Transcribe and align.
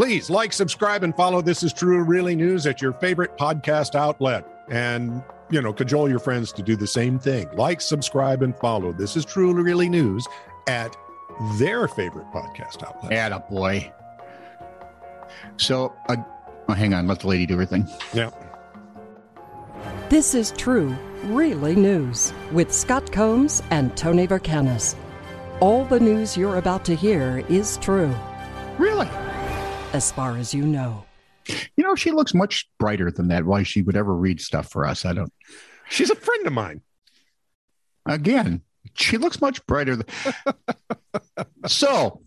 Please 0.00 0.30
like, 0.30 0.54
subscribe, 0.54 1.02
and 1.02 1.14
follow 1.14 1.42
This 1.42 1.62
Is 1.62 1.74
True 1.74 2.02
Really 2.02 2.34
News 2.34 2.66
at 2.66 2.80
your 2.80 2.94
favorite 2.94 3.36
podcast 3.36 3.94
outlet. 3.94 4.46
And, 4.70 5.22
you 5.50 5.60
know, 5.60 5.74
cajole 5.74 6.08
your 6.08 6.18
friends 6.18 6.52
to 6.52 6.62
do 6.62 6.74
the 6.74 6.86
same 6.86 7.18
thing. 7.18 7.50
Like, 7.52 7.82
subscribe, 7.82 8.40
and 8.40 8.56
follow 8.56 8.94
This 8.94 9.14
Is 9.14 9.26
True 9.26 9.52
Really 9.52 9.90
News 9.90 10.26
at 10.66 10.96
their 11.58 11.86
favorite 11.86 12.24
podcast 12.32 12.82
outlet. 12.82 13.12
Atta 13.12 13.44
boy. 13.50 13.92
So, 15.58 15.94
uh, 16.08 16.16
oh, 16.70 16.72
hang 16.72 16.94
on. 16.94 17.06
Let 17.06 17.20
the 17.20 17.28
lady 17.28 17.44
do 17.44 17.58
her 17.58 17.66
thing. 17.66 17.86
Yeah. 18.14 18.30
This 20.08 20.34
is 20.34 20.52
True 20.52 20.96
Really 21.24 21.76
News 21.76 22.32
with 22.52 22.72
Scott 22.72 23.12
Combs 23.12 23.62
and 23.70 23.94
Tony 23.98 24.26
Vercanis. 24.26 24.94
All 25.60 25.84
the 25.84 26.00
news 26.00 26.38
you're 26.38 26.56
about 26.56 26.86
to 26.86 26.94
hear 26.96 27.44
is 27.50 27.76
true, 27.76 28.16
Really? 28.78 29.10
As 29.92 30.12
far 30.12 30.36
as 30.36 30.54
you 30.54 30.64
know. 30.64 31.04
You 31.76 31.84
know, 31.84 31.94
she 31.94 32.10
looks 32.10 32.34
much 32.34 32.68
brighter 32.78 33.10
than 33.10 33.28
that. 33.28 33.44
Why 33.44 33.62
she 33.62 33.82
would 33.82 33.96
ever 33.96 34.14
read 34.14 34.40
stuff 34.40 34.70
for 34.70 34.86
us, 34.86 35.04
I 35.04 35.12
don't. 35.12 35.32
She's 35.88 36.10
a 36.10 36.14
friend 36.14 36.46
of 36.46 36.52
mine. 36.52 36.82
Again, 38.06 38.62
she 38.94 39.18
looks 39.18 39.40
much 39.40 39.64
brighter. 39.66 39.96
Than... 39.96 40.06
so, 41.66 42.22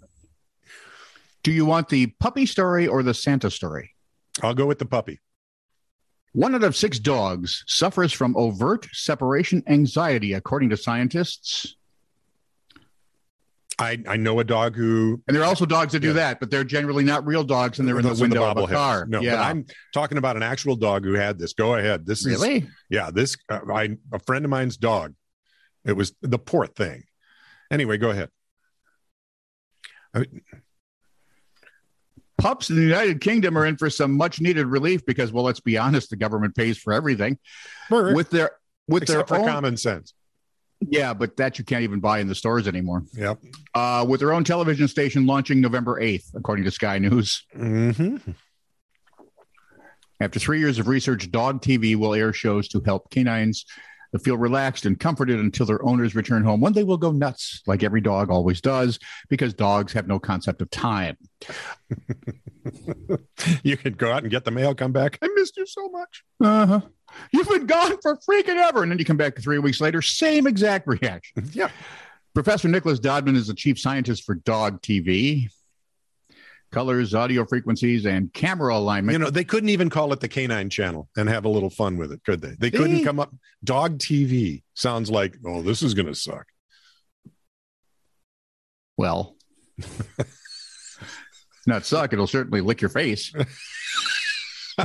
do 1.43 1.51
you 1.51 1.65
want 1.65 1.89
the 1.89 2.07
puppy 2.19 2.45
story 2.45 2.87
or 2.87 3.03
the 3.03 3.13
Santa 3.13 3.49
story? 3.49 3.91
I'll 4.41 4.53
go 4.53 4.65
with 4.65 4.79
the 4.79 4.85
puppy. 4.85 5.19
One 6.33 6.55
out 6.55 6.63
of 6.63 6.75
six 6.75 6.99
dogs 6.99 7.63
suffers 7.67 8.11
from 8.11 8.35
overt 8.35 8.87
separation 8.91 9.63
anxiety, 9.67 10.33
according 10.33 10.69
to 10.71 10.77
scientists. 10.77 11.75
I, 13.83 13.97
I 14.07 14.17
know 14.17 14.39
a 14.39 14.43
dog 14.43 14.75
who 14.75 15.21
And 15.27 15.35
there 15.35 15.43
are 15.43 15.47
also 15.47 15.65
dogs 15.65 15.91
that 15.93 15.99
do 15.99 16.07
Yeah. 16.07 16.13
that, 16.13 16.39
but 16.39 16.49
they're 16.49 16.63
generally 16.63 17.03
not 17.03 17.25
real 17.25 17.43
dogs 17.43 17.79
and 17.79 17.87
they're 17.87 17.99
in 17.99 18.05
the 18.05 18.15
window 18.19 18.43
of 18.45 18.57
a 18.57 18.67
car. 18.67 19.05
No, 19.07 19.21
yeah. 19.21 19.35
but 19.35 19.39
I'm 19.41 19.65
talking 19.93 20.17
about 20.17 20.35
an 20.37 20.43
actual 20.43 20.75
dog 20.75 21.03
who 21.05 21.13
had 21.13 21.37
this. 21.37 21.53
Go 21.53 21.75
ahead. 21.75 22.05
This 22.05 22.25
is 22.25 22.39
really? 22.41 22.67
yeah. 22.89 23.11
This 23.11 23.35
uh, 23.49 23.59
I 23.73 23.97
a 24.11 24.19
friend 24.19 24.43
of 24.45 24.49
mine's 24.51 24.77
dog. 24.77 25.13
It 25.85 25.93
was 25.93 26.13
the 26.21 26.39
poor 26.39 26.65
thing. 26.65 27.03
Anyway, 27.71 27.97
go 27.97 28.09
ahead. 28.09 28.29
I- 30.15 30.25
Pups 32.39 32.69
in 32.69 32.75
the 32.75 32.81
United 32.81 33.21
Kingdom 33.21 33.57
are 33.57 33.65
in 33.65 33.77
for 33.77 33.89
some 33.89 34.11
much 34.11 34.41
needed 34.41 34.65
relief 34.65 35.05
because, 35.05 35.31
well, 35.31 35.43
let's 35.45 35.59
be 35.59 35.77
honest, 35.77 36.09
the 36.09 36.15
government 36.15 36.55
pays 36.55 36.77
for 36.77 36.91
everything 36.91 37.37
with 37.89 38.31
their 38.31 38.51
with 38.87 39.03
except 39.03 39.29
their 39.29 39.39
own. 39.39 39.47
common 39.47 39.77
sense. 39.77 40.13
Yeah, 40.89 41.13
but 41.13 41.37
that 41.37 41.59
you 41.59 41.65
can't 41.65 41.83
even 41.83 41.99
buy 41.99 42.19
in 42.19 42.27
the 42.27 42.35
stores 42.35 42.67
anymore. 42.67 43.03
Yep. 43.13 43.39
Uh, 43.73 44.05
with 44.07 44.19
their 44.19 44.33
own 44.33 44.43
television 44.43 44.87
station 44.87 45.25
launching 45.25 45.61
November 45.61 45.99
eighth, 45.99 46.31
according 46.35 46.65
to 46.65 46.71
Sky 46.71 46.99
News. 46.99 47.43
hmm 47.53 48.17
After 50.19 50.39
three 50.39 50.59
years 50.59 50.79
of 50.79 50.87
research, 50.87 51.31
Dog 51.31 51.61
TV 51.61 51.95
will 51.95 52.13
air 52.13 52.33
shows 52.33 52.67
to 52.69 52.81
help 52.81 53.09
canines 53.09 53.65
feel 54.21 54.37
relaxed 54.37 54.85
and 54.85 54.99
comforted 54.99 55.39
until 55.39 55.65
their 55.65 55.83
owners 55.83 56.15
return 56.15 56.43
home 56.43 56.61
when 56.61 56.73
they 56.73 56.83
will 56.83 56.97
go 56.97 57.11
nuts, 57.11 57.61
like 57.65 57.81
every 57.83 58.01
dog 58.01 58.29
always 58.29 58.61
does, 58.61 58.99
because 59.27 59.53
dogs 59.53 59.93
have 59.93 60.07
no 60.07 60.19
concept 60.19 60.61
of 60.61 60.69
time. 60.69 61.17
You 63.63 63.75
could 63.75 63.97
go 63.97 64.09
out 64.09 64.23
and 64.23 64.31
get 64.31 64.45
the 64.45 64.51
mail, 64.51 64.73
come 64.73 64.93
back. 64.93 65.19
I 65.21 65.27
missed 65.35 65.57
you 65.57 65.65
so 65.65 65.89
much. 65.89 66.23
Uh 66.41 66.65
huh. 66.65 66.81
You've 67.31 67.47
been 67.49 67.65
gone 67.65 67.97
for 68.01 68.17
freaking 68.17 68.57
ever. 68.57 68.83
And 68.83 68.91
then 68.91 68.99
you 68.99 69.05
come 69.05 69.17
back 69.17 69.37
three 69.39 69.59
weeks 69.59 69.81
later, 69.81 70.01
same 70.01 70.47
exact 70.47 70.87
reaction. 70.87 71.49
Yeah. 71.53 71.69
Professor 72.33 72.67
Nicholas 72.67 72.99
Dodman 72.99 73.35
is 73.35 73.45
the 73.47 73.53
chief 73.53 73.77
scientist 73.79 74.23
for 74.23 74.33
Dog 74.35 74.81
TV. 74.81 75.49
Colors, 76.71 77.13
audio 77.13 77.45
frequencies, 77.45 78.07
and 78.07 78.33
camera 78.33 78.75
alignment. 78.75 79.13
You 79.13 79.19
know, 79.19 79.29
they 79.29 79.43
couldn't 79.43 79.69
even 79.69 79.91
call 79.91 80.11
it 80.13 80.19
the 80.19 80.27
canine 80.27 80.71
channel 80.71 81.07
and 81.15 81.29
have 81.29 81.45
a 81.45 81.49
little 81.49 81.69
fun 81.69 81.97
with 81.97 82.11
it, 82.11 82.23
could 82.23 82.41
they? 82.41 82.55
They 82.57 82.71
couldn't 82.71 83.03
come 83.03 83.19
up. 83.19 83.31
Dog 83.63 83.99
TV 83.99 84.63
sounds 84.73 85.11
like, 85.11 85.37
oh, 85.45 85.61
this 85.61 85.83
is 85.83 85.93
going 85.93 86.07
to 86.07 86.15
suck. 86.15 86.47
well, 88.97 89.35
not 91.67 91.85
suck. 91.85 92.13
It'll 92.13 92.25
certainly 92.25 92.61
lick 92.61 92.81
your 92.81 92.89
face. 92.89 93.31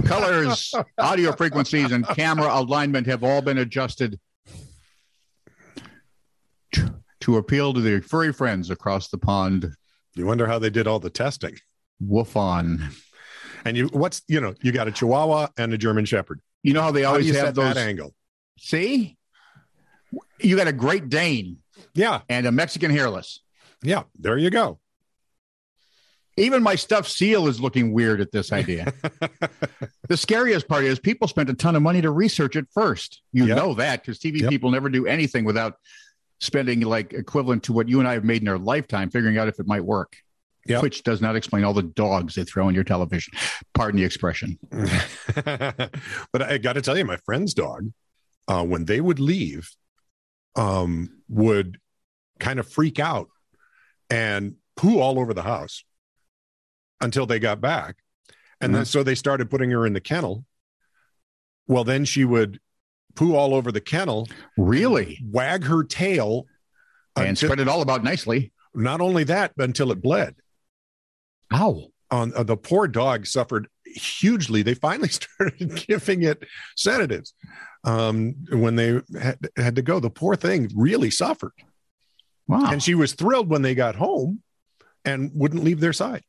Colors, 0.04 0.72
audio 0.99 1.32
frequencies, 1.32 1.93
and 1.93 2.06
camera 2.09 2.49
alignment 2.53 3.06
have 3.06 3.25
all 3.25 3.41
been 3.43 3.59
adjusted 3.59 4.19
to- 6.72 7.37
appeal 7.37 7.75
to 7.75 7.81
their 7.81 8.00
furry 8.03 8.32
friends 8.32 8.71
across 8.71 9.09
the 9.09 9.19
pond. 9.19 9.71
You 10.15 10.26
wonder 10.26 10.47
how 10.47 10.59
they 10.59 10.71
did 10.71 10.87
all 10.87 10.99
the 10.99 11.10
testing. 11.10 11.56
Woof 12.00 12.37
on. 12.37 12.91
And 13.65 13.76
you, 13.76 13.88
what's, 13.93 14.22
you 14.28 14.41
know, 14.41 14.54
you 14.62 14.72
got 14.72 14.88
a 14.88 14.93
Chihuahua 14.93 15.49
and 15.59 15.72
a 15.72 15.78
German 15.78 16.05
Shepherd. 16.05 16.41
You 16.62 16.72
know 16.72 16.82
how 16.82 16.91
they 16.91 17.05
always 17.05 17.26
you 17.26 17.34
have 17.34 17.55
those. 17.55 17.75
that 17.75 17.76
angle? 17.76 18.15
See, 18.59 19.16
you 20.41 20.56
got 20.56 20.69
a 20.69 20.72
Great 20.72 21.09
Dane 21.09 21.59
Yeah. 21.94 22.20
and 22.28 22.47
a 22.47 22.53
Mexican 22.53 22.91
hairless. 22.91 23.41
Yeah. 23.82 24.05
There 24.19 24.38
you 24.38 24.50
go. 24.50 24.81
Even 26.38 26.62
my 26.62 26.75
stuffed 26.75 27.10
seal 27.10 27.47
is 27.49 27.60
looking 27.60 27.93
weird 27.93 28.21
at 28.21 28.32
this 28.32 28.53
idea. 28.53 28.93
the 30.09 30.16
scariest 30.16 30.69
part 30.69 30.84
is 30.84 30.99
people 30.99 31.26
spent 31.28 31.50
a 31.50 31.54
ton 31.54 31.75
of 31.76 31.82
money 31.82 32.00
to 32.00 32.10
research 32.10 32.56
it 32.56 32.66
first. 32.72 33.22
You 33.32 33.47
Yep. 33.47 33.56
know 33.56 33.75
that 33.75 34.03
because 34.03 34.19
TV 34.19 34.41
Yep. 34.43 34.50
people 34.50 34.71
never 34.71 34.88
do 34.88 35.06
anything 35.06 35.44
without 35.44 35.75
spending 36.41 36.81
like 36.81 37.12
equivalent 37.12 37.65
to 37.65 37.72
what 37.72 37.88
you 37.88 37.99
and 37.99 38.09
I 38.09 38.12
have 38.15 38.25
made 38.25 38.43
in 38.43 38.49
our 38.49 38.59
lifetime 38.59 39.10
figuring 39.10 39.38
out 39.38 39.49
if 39.49 39.59
it 39.59 39.66
might 39.66 39.84
work. 39.84 40.16
Yep. 40.66 40.82
Which 40.82 41.03
does 41.03 41.22
not 41.22 41.34
explain 41.34 41.65
all 41.65 41.72
the 41.72 41.82
dogs 41.82 42.34
they 42.34 42.44
throw 42.44 42.69
in 42.69 42.75
your 42.75 42.84
television. 42.84 43.32
Pardon 43.72 43.99
the 43.99 44.05
expression. 44.05 44.59
but 44.70 46.43
I 46.43 46.59
got 46.59 46.75
to 46.75 46.82
tell 46.82 46.97
you, 46.99 47.05
my 47.06 47.16
friend's 47.25 47.55
dog, 47.55 47.91
uh, 48.49 48.65
when 48.65 48.84
they 48.84 49.00
would 49.00 49.19
leave, 49.19 49.70
um, 50.56 51.22
would 51.28 51.78
kind 52.38 52.59
of 52.60 52.69
freak 52.69 52.99
out 53.00 53.28
and 54.10 54.56
poo 54.76 54.99
all 55.00 55.19
over 55.19 55.32
the 55.32 55.43
house 55.43 55.84
until 57.01 57.27
they 57.27 57.39
got 57.39 57.61
back. 57.61 57.97
And 58.61 58.75
then 58.75 58.85
so 58.85 59.03
they 59.03 59.15
started 59.15 59.51
putting 59.51 59.71
her 59.71 59.87
in 59.87 59.93
the 59.93 60.01
kennel. 60.01 60.45
Well, 61.69 61.85
then 61.85 62.05
she 62.05 62.25
would 62.25 62.59
poo 63.15 63.35
all 63.37 63.55
over 63.55 63.71
the 63.71 63.81
kennel, 63.81 64.27
Really? 64.57 65.19
wag 65.25 65.65
her 65.65 65.85
tail, 65.85 66.47
And 67.17 67.29
until- 67.29 67.49
spread 67.49 67.61
it 67.61 67.69
all 67.69 67.83
about 67.83 68.03
nicely. 68.03 68.53
not 68.75 69.01
only 69.01 69.25
that, 69.25 69.53
but 69.57 69.65
until 69.65 69.93
it 69.93 70.03
bled. 70.03 70.35
Ow. 71.53 71.89
on 72.11 72.33
uh, 72.35 72.43
the 72.43 72.57
poor 72.57 72.89
dog 72.89 73.27
suffered 73.27 73.69
hugely. 73.85 74.63
They 74.63 74.75
finally 74.75 75.09
started 75.21 75.87
giving 75.87 76.23
it 76.23 76.43
sedatives 76.77 77.35
um, 77.85 78.35
when 78.51 78.77
they 78.77 79.01
had, 79.21 79.39
had 79.57 79.77
to 79.77 79.83
go. 79.83 80.01
The 80.01 80.11
poor 80.11 80.35
thing 80.37 80.71
really 80.75 81.11
suffered, 81.11 81.53
Wow. 82.47 82.71
and 82.73 82.83
she 82.83 82.95
was 82.95 83.13
thrilled 83.13 83.49
when 83.49 83.63
they 83.63 83.75
got 83.75 83.95
home 83.95 84.43
and 85.05 85.31
wouldn't 85.35 85.65
leave 85.65 85.81
their 85.81 85.93
side. 85.93 86.23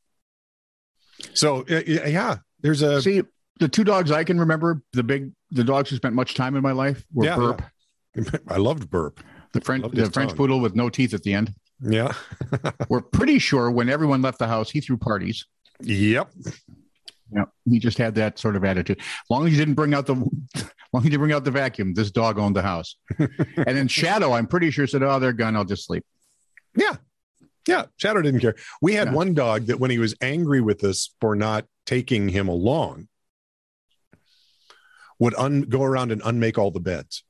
So 1.34 1.62
uh, 1.70 1.82
yeah, 1.86 2.08
yeah, 2.08 2.38
there's 2.62 2.82
a 2.82 3.02
See, 3.02 3.24
the 3.60 3.68
two 3.68 3.84
dogs 3.84 4.12
I 4.12 4.24
can 4.24 4.40
remember, 4.40 4.82
the 4.94 5.04
big, 5.04 5.32
the 5.52 5.64
dogs 5.64 5.90
who 5.90 5.96
spent 5.96 6.16
much 6.16 6.34
time 6.36 6.56
in 6.56 6.64
my 6.64 6.72
life 6.72 7.04
were 7.14 7.26
Yeah, 7.26 7.36
Burp, 7.36 7.62
I 8.48 8.58
loved 8.58 8.90
burp. 8.90 9.20
the 9.54 9.62
French, 9.62 9.84
the 9.92 10.10
French 10.12 10.30
tongue. 10.32 10.38
poodle 10.38 10.60
with 10.60 10.76
no 10.76 10.90
teeth 10.90 11.14
at 11.14 11.24
the 11.24 11.34
end. 11.34 11.54
Yeah. 11.82 12.14
We're 12.90 13.02
pretty 13.02 13.40
sure 13.40 13.72
when 13.72 13.90
everyone 13.90 14.22
left 14.22 14.40
the 14.40 14.48
house, 14.48 14.70
he 14.70 14.82
threw 14.82 14.98
parties. 14.98 15.46
yep. 15.82 16.30
Yeah, 17.32 17.44
he 17.70 17.78
just 17.78 17.98
had 18.00 18.16
that 18.16 18.40
sort 18.40 18.56
of 18.56 18.64
attitude. 18.66 19.00
Long 19.30 19.46
as 19.46 19.52
you 19.52 19.58
didn't 19.60 19.76
bring 19.76 19.94
out 19.94 20.08
the, 20.08 20.16
long 20.94 21.02
as 21.02 21.04
you 21.04 21.10
didn't 21.12 21.20
bring 21.20 21.32
out 21.32 21.44
the 21.44 21.52
vacuum, 21.52 21.94
this 21.94 22.10
dog 22.10 22.40
owned 22.40 22.56
the 22.56 22.64
house. 22.64 22.96
and 23.20 23.30
then 23.78 23.88
Shadow, 23.88 24.34
I'm 24.34 24.48
pretty 24.48 24.72
sure 24.72 24.88
said, 24.88 25.04
"Oh, 25.04 25.20
they're 25.20 25.32
gone. 25.32 25.56
I'll 25.56 25.64
just 25.64 25.86
sleep." 25.86 26.04
Yeah. 26.76 26.96
Yeah. 27.70 27.86
Shadow 27.98 28.22
didn't 28.22 28.40
care. 28.42 28.56
We 28.82 28.94
had 28.96 29.10
Yeah. 29.10 29.14
one 29.14 29.34
dog 29.34 29.66
that 29.68 29.80
when 29.80 29.92
he 29.92 29.98
was 30.00 30.16
angry 30.22 30.60
with 30.62 30.84
us 30.84 31.14
for 31.22 31.36
not 31.36 31.66
taking 31.86 32.30
him 32.30 32.48
along, 32.48 33.08
would 35.20 35.36
un- 35.36 35.62
go 35.64 35.84
around 35.84 36.12
and 36.12 36.22
unmake 36.26 36.58
all 36.58 36.72
the 36.72 36.80
beds. 36.80 37.24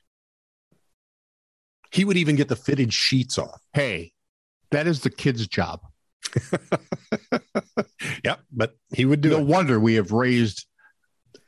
He 1.91 2.06
would 2.06 2.18
even 2.18 2.36
get 2.36 2.47
the 2.50 2.56
fitted 2.56 2.94
sheets 2.94 3.38
off. 3.38 3.62
Hey, 3.74 4.13
that 4.71 4.86
is 4.88 5.01
the 5.01 5.09
kid's 5.09 5.47
job. 5.47 5.81
Yep. 8.24 8.39
But 8.51 8.75
he 8.94 9.06
would 9.06 9.21
do 9.21 9.30
No 9.31 9.39
it. 9.39 9.45
wonder 9.45 9.80
we 9.80 9.95
have 9.95 10.12
raised 10.12 10.65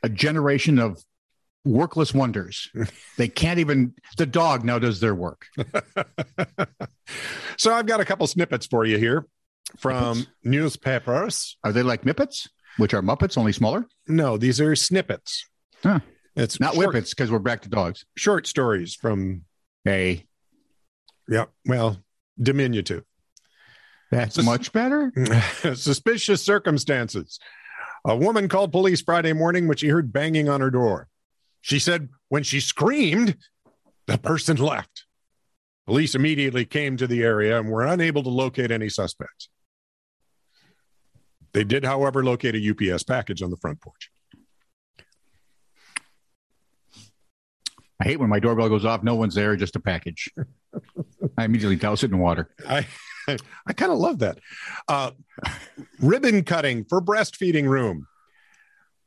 a 0.02 0.08
generation 0.08 0.78
of 0.78 1.02
workless 1.64 2.14
wonders. 2.14 2.70
they 3.16 3.28
can't 3.28 3.58
even. 3.58 3.94
The 4.16 4.26
dog 4.26 4.64
now 4.64 4.78
does 4.78 5.00
their 5.00 5.14
work. 5.14 5.46
so 7.56 7.72
I've 7.72 7.86
got 7.86 8.00
a 8.00 8.04
couple 8.04 8.26
snippets 8.26 8.66
for 8.66 8.84
you 8.84 8.98
here 8.98 9.26
from 9.78 10.26
newspapers. 10.44 11.56
Are 11.64 11.72
they 11.72 11.82
like 11.82 12.04
Mippets, 12.04 12.48
which 12.76 12.94
are 12.94 13.02
Muppets 13.02 13.38
only 13.38 13.52
smaller? 13.52 13.86
No, 14.06 14.36
these 14.36 14.60
are 14.60 14.76
snippets. 14.76 15.46
Huh. 15.82 16.00
It's 16.34 16.58
Not 16.60 16.74
short, 16.74 16.94
Whippets, 16.94 17.10
because 17.10 17.30
we're 17.30 17.38
back 17.40 17.62
to 17.62 17.68
dogs. 17.68 18.06
short 18.16 18.46
stories 18.46 18.94
from, 18.94 19.42
a. 19.86 20.24
yeah, 21.28 21.44
well, 21.66 21.98
diminutive. 22.40 23.04
that's 24.10 24.36
Sus- 24.36 24.44
much 24.44 24.72
better. 24.72 25.12
Suspicious 25.74 26.42
circumstances. 26.42 27.38
A 28.06 28.16
woman 28.16 28.48
called 28.48 28.72
police 28.72 29.02
Friday 29.02 29.32
morning 29.32 29.68
when 29.68 29.76
she 29.76 29.88
heard 29.88 30.12
banging 30.12 30.48
on 30.48 30.60
her 30.62 30.70
door. 30.70 31.08
She 31.62 31.78
said 31.78 32.10
when 32.28 32.42
she 32.42 32.60
screamed, 32.60 33.36
the 34.06 34.18
person 34.18 34.56
left. 34.56 35.06
Police 35.86 36.14
immediately 36.14 36.64
came 36.64 36.96
to 36.96 37.06
the 37.06 37.22
area 37.22 37.58
and 37.58 37.70
were 37.70 37.86
unable 37.86 38.22
to 38.22 38.28
locate 38.28 38.70
any 38.70 38.88
suspects. 38.88 39.48
They 41.52 41.64
did, 41.64 41.84
however, 41.84 42.24
locate 42.24 42.54
a 42.54 42.92
UPS 42.92 43.04
package 43.04 43.42
on 43.42 43.50
the 43.50 43.56
front 43.56 43.80
porch. 43.80 44.10
I 48.00 48.04
hate 48.04 48.18
when 48.18 48.30
my 48.30 48.40
doorbell 48.40 48.68
goes 48.68 48.84
off, 48.84 49.04
no 49.04 49.14
one's 49.14 49.34
there, 49.34 49.54
just 49.54 49.76
a 49.76 49.80
package. 49.80 50.30
I 51.38 51.44
immediately 51.44 51.76
douse 51.76 52.02
it 52.02 52.10
in 52.10 52.18
water. 52.18 52.48
I 52.68 52.86
I 53.66 53.72
kind 53.72 53.92
of 53.92 53.98
love 53.98 54.18
that. 54.20 54.38
Uh, 54.88 55.12
ribbon 56.00 56.42
cutting 56.42 56.84
for 56.84 57.00
breastfeeding 57.00 57.68
room. 57.68 58.08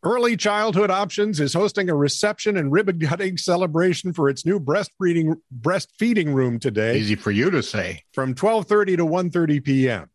Early 0.05 0.37
Childhood 0.37 0.91
Options 0.91 1.39
is 1.39 1.55
hosting 1.55 1.89
a 1.89 1.95
reception 1.95 2.57
and 2.57 2.71
ribbon 2.71 2.99
cutting 2.99 3.37
celebration 3.37 4.13
for 4.13 4.29
its 4.29 4.45
new 4.45 4.59
breastfeeding 4.59 5.33
breastfeeding 5.59 6.31
room 6.31 6.59
today. 6.59 6.97
Easy 6.97 7.15
for 7.15 7.31
you 7.31 7.49
to 7.49 7.63
say. 7.63 8.03
From 8.13 8.35
12:30 8.35 8.97
to 8.97 9.05
1:30 9.05 9.63
p.m. 9.63 10.09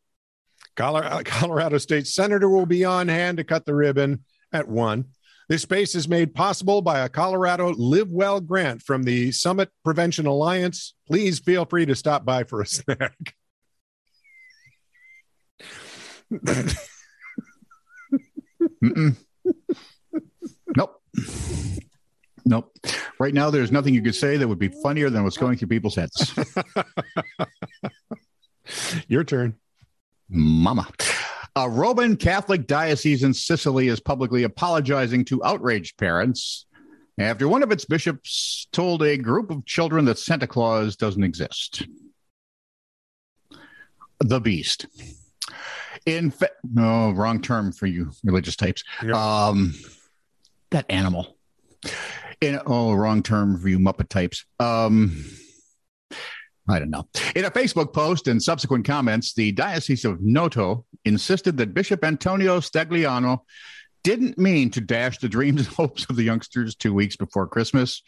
Uh, 0.78 1.22
Colorado 1.24 1.78
State 1.78 2.06
Senator 2.06 2.48
will 2.48 2.66
be 2.66 2.84
on 2.84 3.08
hand 3.08 3.38
to 3.38 3.44
cut 3.44 3.66
the 3.66 3.74
ribbon 3.74 4.24
at 4.52 4.68
1. 4.68 5.06
This 5.48 5.62
space 5.62 5.96
is 5.96 6.06
made 6.06 6.34
possible 6.36 6.80
by 6.82 7.00
a 7.00 7.08
Colorado 7.08 7.74
Live 7.76 8.12
Well 8.12 8.40
grant 8.40 8.82
from 8.82 9.02
the 9.02 9.32
Summit 9.32 9.70
Prevention 9.84 10.26
Alliance. 10.26 10.94
Please 11.08 11.40
feel 11.40 11.64
free 11.64 11.86
to 11.86 11.96
stop 11.96 12.24
by 12.24 12.44
for 12.44 12.60
a 12.60 12.66
snack. 12.66 13.34
Nope. 20.76 21.00
Nope. 22.44 22.72
Right 23.18 23.34
now, 23.34 23.50
there's 23.50 23.70
nothing 23.70 23.94
you 23.94 24.02
could 24.02 24.14
say 24.14 24.36
that 24.36 24.48
would 24.48 24.58
be 24.58 24.68
funnier 24.68 25.10
than 25.10 25.24
what's 25.24 25.36
going 25.36 25.56
through 25.58 25.68
people's 25.68 25.94
heads. 25.94 26.34
Your 29.08 29.24
turn. 29.24 29.56
Mama. 30.28 30.88
A 31.56 31.68
Roman 31.68 32.16
Catholic 32.16 32.66
diocese 32.66 33.24
in 33.24 33.34
Sicily 33.34 33.88
is 33.88 34.00
publicly 34.00 34.44
apologizing 34.44 35.24
to 35.26 35.44
outraged 35.44 35.98
parents 35.98 36.66
after 37.18 37.48
one 37.48 37.62
of 37.62 37.72
its 37.72 37.84
bishops 37.84 38.68
told 38.72 39.02
a 39.02 39.16
group 39.16 39.50
of 39.50 39.66
children 39.66 40.04
that 40.06 40.18
Santa 40.18 40.46
Claus 40.46 40.96
doesn't 40.96 41.24
exist. 41.24 41.86
The 44.20 44.40
beast. 44.40 44.86
In 46.06 46.30
fa- 46.30 46.50
no, 46.62 47.10
wrong 47.10 47.40
term 47.40 47.72
for 47.72 47.86
you 47.86 48.10
religious 48.24 48.56
types. 48.56 48.84
Yep. 49.02 49.14
Um, 49.14 49.74
that 50.70 50.86
animal. 50.88 51.36
In 52.40 52.60
oh, 52.66 52.94
wrong 52.94 53.22
term 53.22 53.58
for 53.58 53.68
you 53.68 53.78
Muppet 53.78 54.08
types. 54.08 54.44
Um, 54.58 55.24
I 56.68 56.78
don't 56.78 56.90
know. 56.90 57.08
In 57.34 57.44
a 57.44 57.50
Facebook 57.50 57.92
post 57.92 58.28
and 58.28 58.42
subsequent 58.42 58.86
comments, 58.86 59.34
the 59.34 59.52
Diocese 59.52 60.04
of 60.04 60.20
Noto 60.20 60.84
insisted 61.04 61.56
that 61.56 61.74
Bishop 61.74 62.04
Antonio 62.04 62.60
Stagliano 62.60 63.40
didn't 64.02 64.38
mean 64.38 64.70
to 64.70 64.80
dash 64.80 65.18
the 65.18 65.28
dreams 65.28 65.66
and 65.66 65.68
hopes 65.76 66.06
of 66.08 66.16
the 66.16 66.22
youngsters 66.22 66.74
two 66.74 66.94
weeks 66.94 67.16
before 67.16 67.46
Christmas. 67.46 68.02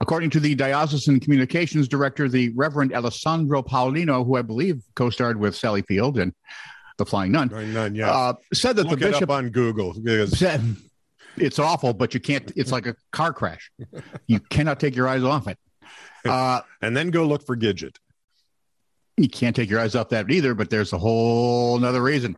According 0.00 0.30
to 0.30 0.40
the 0.40 0.54
diocesan 0.54 1.20
communications 1.20 1.88
director, 1.88 2.28
the 2.28 2.50
Reverend 2.54 2.94
Alessandro 2.94 3.62
Paolino, 3.62 4.26
who 4.26 4.36
I 4.36 4.42
believe 4.42 4.82
co-starred 4.94 5.38
with 5.40 5.56
Sally 5.56 5.82
Field 5.82 6.18
and 6.18 6.34
The 6.98 7.06
Flying 7.06 7.32
Nun, 7.32 7.48
None, 7.72 7.94
yeah. 7.94 8.10
uh, 8.10 8.34
said 8.52 8.76
that 8.76 8.86
Look 8.86 9.00
the 9.00 9.10
bishop 9.10 9.30
on 9.30 9.48
Google 9.48 9.94
because 9.94 10.38
said 10.38 10.62
it's 11.38 11.58
awful, 11.58 11.94
but 11.94 12.12
you 12.14 12.20
can't. 12.20 12.52
It's 12.56 12.72
like 12.72 12.86
a 12.86 12.94
car 13.12 13.32
crash. 13.32 13.70
You 14.26 14.40
cannot 14.40 14.80
take 14.80 14.96
your 14.96 15.08
eyes 15.08 15.22
off 15.22 15.48
it. 15.48 15.58
Uh, 16.24 16.60
and 16.82 16.96
then 16.96 17.10
go 17.10 17.24
look 17.24 17.46
for 17.46 17.56
Gidget. 17.56 17.96
you 19.16 19.28
can't 19.28 19.54
take 19.54 19.70
your 19.70 19.80
eyes 19.80 19.94
off 19.94 20.08
that 20.10 20.30
either, 20.30 20.54
but 20.54 20.68
there's 20.68 20.92
a 20.92 20.98
whole 20.98 21.76
another 21.76 22.02
reason. 22.02 22.36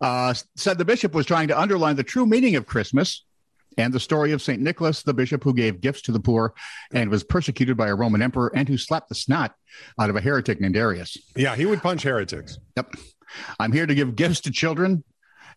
Uh, 0.00 0.32
said 0.56 0.78
the 0.78 0.84
bishop 0.84 1.12
was 1.14 1.26
trying 1.26 1.48
to 1.48 1.58
underline 1.58 1.96
the 1.96 2.02
true 2.04 2.24
meaning 2.26 2.56
of 2.56 2.66
Christmas 2.66 3.24
and 3.78 3.92
the 3.92 4.00
story 4.00 4.32
of 4.32 4.42
St. 4.42 4.60
Nicholas, 4.60 5.02
the 5.02 5.14
bishop 5.14 5.42
who 5.44 5.54
gave 5.54 5.80
gifts 5.80 6.02
to 6.02 6.12
the 6.12 6.20
poor 6.20 6.54
and 6.92 7.10
was 7.10 7.24
persecuted 7.24 7.76
by 7.76 7.88
a 7.88 7.94
Roman 7.94 8.22
emperor 8.22 8.52
and 8.54 8.68
who 8.68 8.78
slapped 8.78 9.08
the 9.08 9.14
snot 9.14 9.54
out 9.98 10.10
of 10.10 10.16
a 10.16 10.20
heretic 10.20 10.60
named 10.60 10.76
Arius. 10.76 11.16
Yeah, 11.36 11.56
he 11.56 11.66
would 11.66 11.82
punch 11.82 12.02
heretics. 12.02 12.58
Yep. 12.76 12.94
I'm 13.58 13.72
here 13.72 13.86
to 13.86 13.94
give 13.94 14.16
gifts 14.16 14.40
to 14.42 14.50
children 14.50 15.02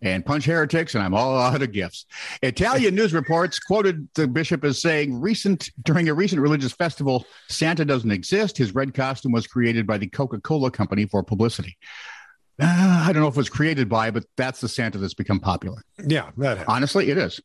and 0.02 0.26
punch 0.26 0.46
heretics, 0.46 0.94
and 0.94 1.04
I'm 1.04 1.14
all 1.14 1.38
out 1.40 1.62
of 1.62 1.72
gifts. 1.72 2.06
Italian 2.42 2.94
news 2.96 3.14
reports 3.14 3.60
quoted 3.60 4.08
the 4.14 4.28
bishop 4.28 4.64
as 4.64 4.80
saying, 4.82 5.20
"Recent 5.20 5.70
during 5.84 6.08
a 6.08 6.14
recent 6.14 6.42
religious 6.42 6.72
festival, 6.72 7.26
Santa 7.50 7.84
doesn't 7.84 8.12
exist. 8.12 8.58
His 8.58 8.76
red 8.76 8.94
costume 8.94 9.32
was 9.32 9.48
created 9.48 9.88
by 9.88 9.98
the 9.98 10.08
Coca-Cola 10.08 10.72
company 10.72 11.06
for 11.06 11.24
publicity." 11.24 11.78
Uh, 12.60 13.06
I 13.08 13.14
don't 13.14 13.22
know 13.22 13.28
if 13.28 13.36
it 13.36 13.38
was 13.38 13.50
created 13.50 13.88
by, 13.88 14.12
but 14.12 14.26
that's 14.36 14.62
the 14.62 14.68
Santa 14.70 14.98
that's 14.98 15.14
become 15.14 15.40
popular. 15.40 15.84
Yeah, 16.04 16.32
that. 16.38 16.68
Honestly, 16.68 17.10
it 17.10 17.18
is. 17.18 17.40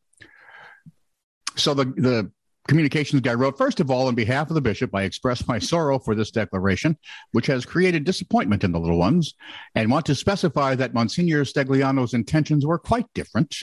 So 1.55 1.73
the 1.73 1.85
the 1.85 2.31
communications 2.67 3.21
guy 3.21 3.33
wrote, 3.33 3.57
first 3.57 3.79
of 3.79 3.91
all, 3.91 4.07
on 4.07 4.15
behalf 4.15 4.49
of 4.49 4.55
the 4.55 4.61
bishop, 4.61 4.95
I 4.95 5.03
express 5.03 5.47
my 5.47 5.59
sorrow 5.59 5.99
for 5.99 6.15
this 6.15 6.31
declaration, 6.31 6.97
which 7.31 7.47
has 7.47 7.65
created 7.65 8.03
disappointment 8.03 8.63
in 8.63 8.71
the 8.71 8.79
little 8.79 8.97
ones, 8.99 9.33
and 9.75 9.91
want 9.91 10.05
to 10.07 10.15
specify 10.15 10.75
that 10.75 10.93
Monsignor 10.93 11.43
Stagliano's 11.43 12.13
intentions 12.13 12.65
were 12.65 12.79
quite 12.79 13.05
different. 13.13 13.57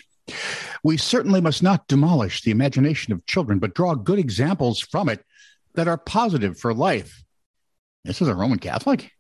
We 0.85 0.97
certainly 0.97 1.41
must 1.41 1.63
not 1.63 1.89
demolish 1.89 2.43
the 2.43 2.51
imagination 2.51 3.13
of 3.13 3.27
children, 3.27 3.59
but 3.59 3.75
draw 3.75 3.95
good 3.95 4.19
examples 4.19 4.81
from 4.81 5.09
it 5.09 5.25
that 5.75 5.89
are 5.89 5.99
positive 5.99 6.59
for 6.59 6.75
life. 6.75 7.23
This 8.05 8.21
is 8.23 8.29
a 8.29 8.35
Roman 8.35 8.59
Catholic. 8.59 9.11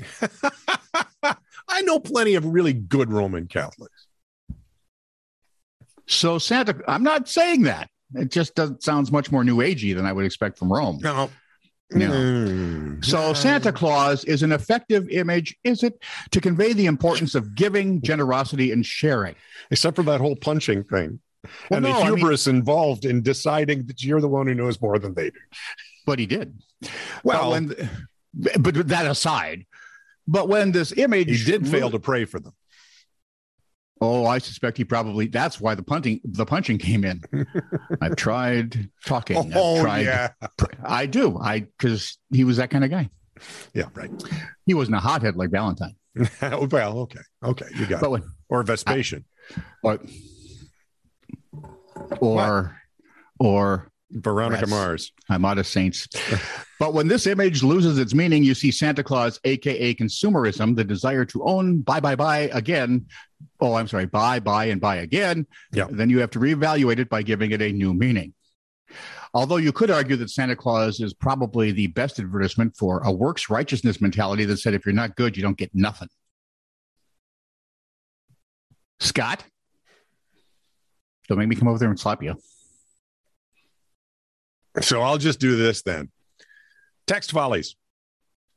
I 1.68 1.82
know 1.82 2.00
plenty 2.00 2.34
of 2.34 2.46
really 2.46 2.72
good 2.72 3.12
Roman 3.12 3.46
Catholics. 3.46 3.97
So 6.08 6.38
Santa, 6.38 6.80
I'm 6.88 7.02
not 7.02 7.28
saying 7.28 7.62
that. 7.62 7.88
It 8.14 8.30
just 8.30 8.54
does, 8.54 8.72
sounds 8.80 9.12
much 9.12 9.30
more 9.30 9.44
new 9.44 9.58
agey 9.58 9.94
than 9.94 10.06
I 10.06 10.12
would 10.12 10.24
expect 10.24 10.58
from 10.58 10.72
Rome. 10.72 10.98
No. 11.02 11.30
No. 11.90 12.10
Mm. 12.10 13.04
So 13.04 13.32
Santa 13.32 13.72
Claus 13.72 14.24
is 14.24 14.42
an 14.42 14.52
effective 14.52 15.08
image, 15.10 15.56
is 15.64 15.82
it, 15.82 16.02
to 16.32 16.40
convey 16.40 16.72
the 16.72 16.86
importance 16.86 17.34
of 17.34 17.54
giving, 17.54 18.02
generosity, 18.02 18.72
and 18.72 18.84
sharing? 18.84 19.34
Except 19.70 19.96
for 19.96 20.02
that 20.04 20.20
whole 20.20 20.36
punching 20.36 20.84
thing. 20.84 21.20
Well, 21.70 21.78
and 21.78 21.84
no, 21.84 21.92
the 21.92 21.98
I 21.98 22.08
mean- 22.10 22.18
hubris 22.18 22.46
involved 22.46 23.04
in 23.04 23.22
deciding 23.22 23.86
that 23.86 24.02
you're 24.02 24.20
the 24.20 24.28
one 24.28 24.46
who 24.46 24.54
knows 24.54 24.80
more 24.80 24.98
than 24.98 25.14
they 25.14 25.30
do. 25.30 25.38
But 26.04 26.18
he 26.18 26.26
did. 26.26 26.60
Well, 27.24 27.50
but, 27.50 27.78
when, 27.78 27.90
but 28.60 28.88
that 28.88 29.06
aside, 29.06 29.66
but 30.26 30.48
when 30.48 30.72
this 30.72 30.92
image 30.92 31.28
he 31.28 31.44
did 31.44 31.68
fail 31.68 31.90
to 31.90 31.98
pray 31.98 32.24
for 32.24 32.40
them. 32.40 32.52
Oh, 34.00 34.26
I 34.26 34.38
suspect 34.38 34.76
he 34.76 34.84
probably. 34.84 35.26
That's 35.26 35.60
why 35.60 35.74
the 35.74 35.82
punting, 35.82 36.20
the 36.24 36.46
punching 36.46 36.78
came 36.78 37.04
in. 37.04 37.20
I've 38.00 38.14
tried 38.16 38.88
talking. 39.04 39.36
I've 39.36 39.52
Oh, 39.56 39.80
tried, 39.80 40.02
yeah. 40.06 40.28
I 40.84 41.06
do. 41.06 41.36
I 41.38 41.60
because 41.60 42.16
he 42.32 42.44
was 42.44 42.58
that 42.58 42.70
kind 42.70 42.84
of 42.84 42.90
guy. 42.90 43.10
Yeah, 43.74 43.84
right. 43.94 44.10
He 44.66 44.74
wasn't 44.74 44.96
a 44.96 45.00
hothead 45.00 45.36
like 45.36 45.50
Valentine. 45.50 45.94
well, 46.42 46.98
okay. 47.00 47.20
Okay. 47.44 47.66
You 47.76 47.86
got 47.86 48.00
But 48.00 48.06
it. 48.06 48.10
when, 48.10 48.22
Or 48.48 48.62
Vespasian. 48.62 49.24
or 49.82 49.98
or 52.20 52.76
or 53.38 53.87
Veronica 54.10 54.62
Yes. 54.62 54.70
Mars. 54.70 55.12
I'm 55.28 55.44
out 55.44 55.58
of 55.58 55.66
saints. 55.66 56.08
but 56.78 56.94
when 56.94 57.08
this 57.08 57.26
image 57.26 57.62
loses 57.62 57.98
its 57.98 58.14
meaning, 58.14 58.42
you 58.42 58.54
see 58.54 58.70
Santa 58.70 59.02
Claus, 59.02 59.38
aka 59.44 59.94
consumerism, 59.94 60.76
the 60.76 60.84
desire 60.84 61.24
to 61.26 61.44
own, 61.44 61.80
buy, 61.82 62.00
buy, 62.00 62.16
buy 62.16 62.50
again. 62.52 63.06
Oh, 63.60 63.74
I'm 63.74 63.86
sorry, 63.86 64.06
buy, 64.06 64.40
buy, 64.40 64.66
and 64.66 64.80
buy 64.80 64.96
again. 64.96 65.46
Yeah. 65.72 65.88
Then 65.90 66.08
you 66.10 66.20
have 66.20 66.30
to 66.30 66.38
reevaluate 66.38 66.98
it 66.98 67.08
by 67.08 67.22
giving 67.22 67.50
it 67.50 67.60
a 67.60 67.70
new 67.70 67.92
meaning. 67.92 68.32
Although 69.34 69.56
you 69.56 69.72
could 69.72 69.90
argue 69.90 70.16
that 70.16 70.30
Santa 70.30 70.56
Claus 70.56 71.00
is 71.00 71.12
probably 71.12 71.70
the 71.70 71.88
best 71.88 72.18
advertisement 72.18 72.76
for 72.76 73.00
a 73.04 73.12
works 73.12 73.50
righteousness 73.50 74.00
mentality 74.00 74.46
that 74.46 74.56
said 74.56 74.72
if 74.72 74.86
you're 74.86 74.94
not 74.94 75.16
good, 75.16 75.36
you 75.36 75.42
don't 75.42 75.58
get 75.58 75.74
nothing. 75.74 76.08
Scott, 79.00 79.44
don't 81.28 81.38
make 81.38 81.48
me 81.48 81.56
come 81.56 81.68
over 81.68 81.78
there 81.78 81.90
and 81.90 82.00
slap 82.00 82.22
you. 82.22 82.34
So 84.80 85.00
I'll 85.02 85.18
just 85.18 85.40
do 85.40 85.56
this 85.56 85.82
then. 85.82 86.10
Text 87.06 87.32
follies. 87.32 87.76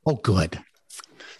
Oh, 0.05 0.15
good. 0.15 0.59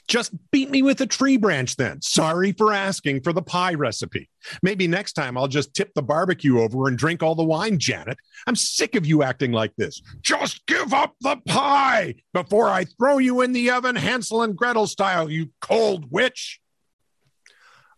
Just 0.07 0.33
beat 0.51 0.69
me 0.69 0.81
with 0.81 0.99
a 1.01 1.05
tree 1.07 1.37
branch 1.37 1.75
then. 1.77 2.01
Sorry 2.01 2.51
for 2.51 2.73
asking 2.73 3.21
for 3.21 3.31
the 3.31 3.41
pie 3.41 3.75
recipe. 3.75 4.29
Maybe 4.61 4.87
next 4.87 5.13
time 5.13 5.37
I'll 5.37 5.47
just 5.47 5.73
tip 5.73 5.93
the 5.93 6.01
barbecue 6.01 6.59
over 6.59 6.87
and 6.87 6.97
drink 6.97 7.23
all 7.23 7.35
the 7.35 7.43
wine, 7.43 7.79
Janet. 7.79 8.17
I'm 8.47 8.55
sick 8.55 8.95
of 8.95 9.05
you 9.05 9.23
acting 9.23 9.51
like 9.51 9.73
this. 9.77 10.01
Just 10.21 10.65
give 10.65 10.93
up 10.93 11.15
the 11.21 11.37
pie 11.47 12.15
before 12.33 12.67
I 12.67 12.85
throw 12.85 13.19
you 13.19 13.41
in 13.41 13.53
the 13.53 13.71
oven, 13.71 13.95
Hansel 13.95 14.41
and 14.43 14.55
Gretel 14.57 14.87
style, 14.87 15.29
you 15.29 15.51
cold 15.61 16.11
witch. 16.11 16.59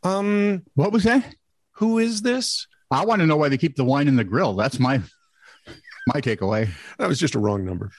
Um, 0.04 0.64
What 0.76 0.92
was 0.92 1.04
that? 1.04 1.36
who 1.78 1.98
is 1.98 2.22
this? 2.22 2.68
I 2.92 3.06
want 3.06 3.22
to 3.22 3.26
know 3.26 3.38
why 3.38 3.50
they 3.50 3.58
keep 3.58 3.76
the 3.76 3.84
wine 3.84 4.08
in 4.08 4.16
the 4.16 4.24
grill. 4.24 4.54
That's 4.54 4.80
my 4.80 5.02
my 6.08 6.22
takeaway. 6.22 6.70
That 6.98 7.08
was 7.08 7.20
just 7.20 7.36
a 7.36 7.40
wrong 7.40 7.66
number. 7.66 7.92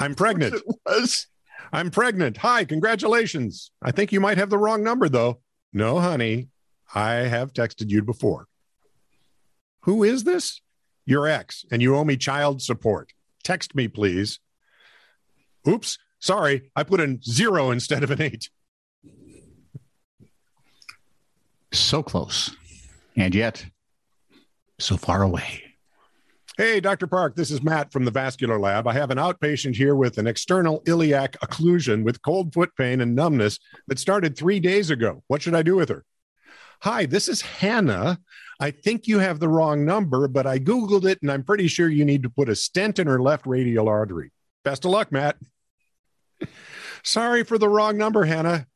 I'm 0.00 0.14
pregnant. 0.14 0.54
It 0.54 0.62
was. 0.86 1.26
I'm 1.72 1.90
pregnant. 1.90 2.38
Hi, 2.38 2.64
congratulations. 2.64 3.70
I 3.82 3.90
think 3.90 4.12
you 4.12 4.20
might 4.20 4.38
have 4.38 4.50
the 4.50 4.58
wrong 4.58 4.82
number, 4.82 5.08
though. 5.08 5.40
No, 5.72 5.98
honey, 5.98 6.48
I 6.94 7.12
have 7.12 7.52
texted 7.52 7.90
you 7.90 8.02
before. 8.02 8.46
Who 9.82 10.02
is 10.02 10.24
this? 10.24 10.60
Your 11.04 11.26
ex, 11.26 11.64
and 11.70 11.80
you 11.80 11.96
owe 11.96 12.04
me 12.04 12.16
child 12.16 12.62
support. 12.62 13.12
Text 13.42 13.74
me, 13.74 13.88
please. 13.88 14.40
Oops, 15.66 15.98
sorry, 16.18 16.70
I 16.76 16.82
put 16.82 17.00
a 17.00 17.18
zero 17.22 17.70
instead 17.70 18.04
of 18.04 18.10
an 18.10 18.20
eight. 18.20 18.50
So 21.72 22.02
close. 22.02 22.54
And 23.16 23.34
yet 23.34 23.66
so 24.78 24.96
far 24.96 25.22
away. 25.22 25.64
Hey, 26.56 26.80
Dr. 26.80 27.06
Park, 27.06 27.36
this 27.36 27.52
is 27.52 27.62
Matt 27.62 27.92
from 27.92 28.04
the 28.04 28.10
vascular 28.10 28.58
lab. 28.58 28.88
I 28.88 28.92
have 28.92 29.12
an 29.12 29.18
outpatient 29.18 29.76
here 29.76 29.94
with 29.94 30.18
an 30.18 30.26
external 30.26 30.82
iliac 30.86 31.38
occlusion 31.40 32.02
with 32.02 32.20
cold 32.22 32.52
foot 32.52 32.70
pain 32.76 33.00
and 33.00 33.14
numbness 33.14 33.60
that 33.86 34.00
started 34.00 34.36
three 34.36 34.58
days 34.58 34.90
ago. 34.90 35.22
What 35.28 35.40
should 35.40 35.54
I 35.54 35.62
do 35.62 35.76
with 35.76 35.88
her? 35.88 36.04
Hi, 36.82 37.06
this 37.06 37.28
is 37.28 37.42
Hannah. 37.42 38.18
I 38.58 38.72
think 38.72 39.06
you 39.06 39.20
have 39.20 39.38
the 39.38 39.48
wrong 39.48 39.84
number, 39.84 40.26
but 40.26 40.48
I 40.48 40.58
Googled 40.58 41.04
it 41.04 41.22
and 41.22 41.30
I'm 41.30 41.44
pretty 41.44 41.68
sure 41.68 41.88
you 41.88 42.04
need 42.04 42.24
to 42.24 42.30
put 42.30 42.48
a 42.48 42.56
stent 42.56 42.98
in 42.98 43.06
her 43.06 43.22
left 43.22 43.46
radial 43.46 43.88
artery. 43.88 44.32
Best 44.64 44.84
of 44.84 44.90
luck, 44.90 45.12
Matt. 45.12 45.36
Sorry 47.04 47.44
for 47.44 47.58
the 47.58 47.68
wrong 47.68 47.96
number, 47.96 48.24
Hannah. 48.24 48.66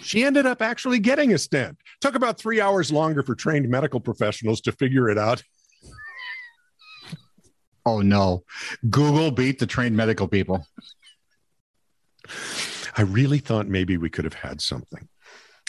She 0.00 0.24
ended 0.24 0.46
up 0.46 0.62
actually 0.62 0.98
getting 0.98 1.32
a 1.32 1.38
stent. 1.38 1.78
Took 2.00 2.14
about 2.14 2.38
three 2.38 2.60
hours 2.60 2.92
longer 2.92 3.22
for 3.22 3.34
trained 3.34 3.68
medical 3.68 4.00
professionals 4.00 4.60
to 4.62 4.72
figure 4.72 5.08
it 5.08 5.18
out. 5.18 5.42
Oh 7.86 8.00
no. 8.00 8.44
Google 8.88 9.30
beat 9.30 9.58
the 9.58 9.66
trained 9.66 9.96
medical 9.96 10.28
people. 10.28 10.66
I 12.96 13.02
really 13.02 13.38
thought 13.38 13.66
maybe 13.66 13.96
we 13.96 14.08
could 14.10 14.24
have 14.24 14.34
had 14.34 14.60
something. 14.60 15.08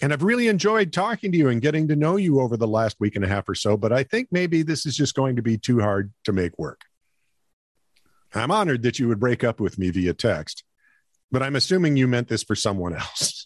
And 0.01 0.11
I've 0.11 0.23
really 0.23 0.47
enjoyed 0.47 0.91
talking 0.91 1.31
to 1.31 1.37
you 1.37 1.49
and 1.49 1.61
getting 1.61 1.87
to 1.87 1.95
know 1.95 2.17
you 2.17 2.39
over 2.41 2.57
the 2.57 2.67
last 2.67 2.97
week 2.99 3.15
and 3.15 3.23
a 3.23 3.27
half 3.27 3.47
or 3.47 3.55
so, 3.55 3.77
but 3.77 3.93
I 3.93 4.03
think 4.03 4.27
maybe 4.31 4.61
this 4.61 4.85
is 4.85 4.95
just 4.95 5.15
going 5.15 5.37
to 5.37 5.41
be 5.41 5.57
too 5.57 5.79
hard 5.79 6.11
to 6.25 6.33
make 6.33 6.57
work. 6.59 6.81
I'm 8.33 8.51
honored 8.51 8.83
that 8.83 8.99
you 8.99 9.07
would 9.07 9.19
break 9.19 9.43
up 9.43 9.61
with 9.61 9.79
me 9.79 9.89
via 9.91 10.13
text, 10.13 10.65
but 11.31 11.41
I'm 11.41 11.55
assuming 11.55 11.95
you 11.95 12.07
meant 12.07 12.27
this 12.27 12.43
for 12.43 12.55
someone 12.55 12.93
else. 12.93 13.44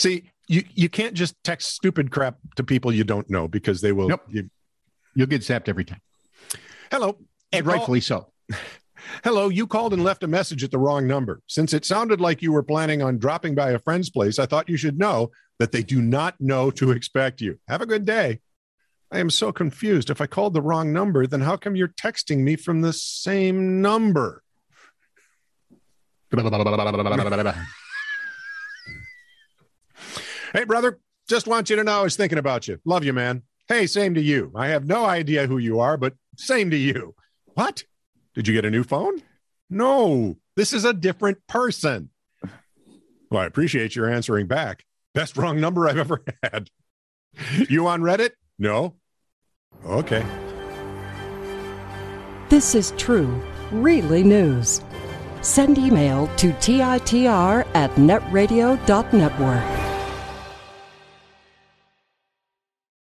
See, 0.00 0.30
you, 0.48 0.64
you 0.74 0.88
can't 0.88 1.12
just 1.12 1.34
text 1.44 1.74
stupid 1.74 2.10
crap 2.10 2.38
to 2.56 2.64
people 2.64 2.90
you 2.90 3.04
don't 3.04 3.28
know 3.28 3.46
because 3.48 3.82
they 3.82 3.92
will. 3.92 4.08
Nope. 4.08 4.22
You, 4.30 4.48
You'll 5.14 5.26
get 5.26 5.42
zapped 5.42 5.68
every 5.68 5.84
time. 5.84 6.00
hello. 6.90 7.18
And 7.52 7.64
You 7.66 7.70
call- 7.70 7.78
rightfully 7.78 8.00
so. 8.00 8.32
Hello, 9.24 9.48
you 9.48 9.66
called 9.66 9.92
and 9.94 10.04
left 10.04 10.22
a 10.22 10.26
message 10.26 10.62
at 10.62 10.70
the 10.70 10.78
wrong 10.78 11.06
number. 11.06 11.40
Since 11.46 11.72
it 11.72 11.84
sounded 11.86 12.20
like 12.20 12.42
you 12.42 12.52
were 12.52 12.62
planning 12.62 13.02
on 13.02 13.18
dropping 13.18 13.54
by 13.54 13.70
a 13.70 13.78
friend's 13.78 14.10
place, 14.10 14.38
I 14.38 14.44
thought 14.46 14.68
you 14.68 14.76
should 14.76 14.98
know 14.98 15.30
that 15.58 15.72
they 15.72 15.82
do 15.82 16.00
not 16.02 16.38
know 16.40 16.70
to 16.72 16.90
expect 16.92 17.40
you. 17.40 17.58
Have 17.66 17.80
a 17.80 17.86
good 17.86 18.04
day. 18.04 18.40
I 19.10 19.18
am 19.18 19.30
so 19.30 19.52
confused. 19.52 20.10
If 20.10 20.20
I 20.20 20.26
called 20.26 20.52
the 20.54 20.62
wrong 20.62 20.92
number, 20.92 21.26
then 21.26 21.40
how 21.40 21.56
come 21.56 21.76
you're 21.76 21.88
texting 21.88 22.38
me 22.38 22.56
from 22.56 22.82
the 22.82 22.92
same 22.92 23.80
number? 23.80 24.42
Hey, 30.52 30.64
brother, 30.64 30.98
just 31.28 31.46
want 31.46 31.70
you 31.70 31.76
to 31.76 31.84
know 31.84 32.00
I 32.00 32.02
was 32.02 32.16
thinking 32.16 32.38
about 32.38 32.66
you. 32.66 32.80
Love 32.84 33.04
you, 33.04 33.12
man. 33.12 33.42
Hey, 33.68 33.86
same 33.86 34.14
to 34.14 34.20
you. 34.20 34.50
I 34.56 34.68
have 34.68 34.84
no 34.84 35.04
idea 35.06 35.46
who 35.46 35.58
you 35.58 35.78
are, 35.78 35.96
but 35.96 36.14
same 36.36 36.70
to 36.70 36.76
you. 36.76 37.14
What? 37.54 37.84
Did 38.34 38.48
you 38.48 38.54
get 38.54 38.64
a 38.64 38.70
new 38.70 38.82
phone? 38.82 39.22
No, 39.68 40.36
this 40.56 40.72
is 40.72 40.84
a 40.84 40.92
different 40.92 41.38
person. 41.46 42.10
Well, 43.30 43.42
I 43.42 43.46
appreciate 43.46 43.94
your 43.94 44.10
answering 44.10 44.48
back. 44.48 44.84
Best 45.14 45.36
wrong 45.36 45.60
number 45.60 45.86
I've 45.88 45.98
ever 45.98 46.24
had. 46.42 46.68
You 47.68 47.86
on 47.86 48.00
Reddit? 48.00 48.30
No. 48.58 48.96
Okay. 49.86 50.24
This 52.48 52.74
is 52.74 52.92
true, 52.96 53.40
really 53.70 54.24
news. 54.24 54.80
Send 55.42 55.78
email 55.78 56.26
to 56.38 56.50
TITR 56.54 57.66
at 57.74 57.90
netradio.network. 57.92 59.89